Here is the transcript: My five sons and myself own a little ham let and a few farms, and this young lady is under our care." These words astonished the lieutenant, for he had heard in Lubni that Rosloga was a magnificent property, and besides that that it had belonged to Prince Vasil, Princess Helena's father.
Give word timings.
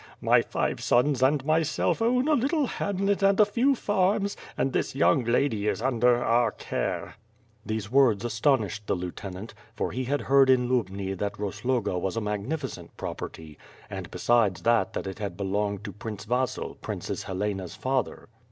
My 0.19 0.41
five 0.41 0.81
sons 0.81 1.21
and 1.21 1.45
myself 1.45 2.01
own 2.01 2.27
a 2.27 2.33
little 2.33 2.65
ham 2.65 3.05
let 3.05 3.21
and 3.21 3.39
a 3.39 3.45
few 3.45 3.75
farms, 3.75 4.35
and 4.57 4.73
this 4.73 4.95
young 4.95 5.23
lady 5.23 5.67
is 5.67 5.79
under 5.79 6.23
our 6.23 6.49
care." 6.49 7.17
These 7.63 7.91
words 7.91 8.25
astonished 8.25 8.87
the 8.87 8.95
lieutenant, 8.95 9.53
for 9.75 9.91
he 9.91 10.05
had 10.05 10.21
heard 10.21 10.49
in 10.49 10.67
Lubni 10.67 11.13
that 11.19 11.37
Rosloga 11.37 11.99
was 11.99 12.17
a 12.17 12.19
magnificent 12.21 12.97
property, 12.97 13.59
and 13.91 14.09
besides 14.09 14.63
that 14.63 14.93
that 14.93 15.05
it 15.05 15.19
had 15.19 15.37
belonged 15.37 15.83
to 15.83 15.91
Prince 15.93 16.25
Vasil, 16.25 16.77
Princess 16.81 17.21
Helena's 17.21 17.75
father. 17.75 18.27